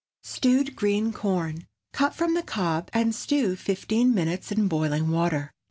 STEWED 0.23 0.75
GREEN 0.75 1.13
CORN. 1.13 1.67
Cut 1.93 2.15
from 2.15 2.33
the 2.33 2.41
cob, 2.41 2.89
and 2.91 3.13
stew 3.13 3.55
fifteen 3.55 4.15
minutes 4.15 4.51
in 4.51 4.67
boiling 4.67 5.11
water. 5.11 5.51